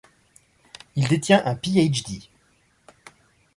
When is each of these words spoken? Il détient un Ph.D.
Il 0.95 1.07
détient 1.09 1.43
un 1.45 1.53
Ph.D. 1.53 2.27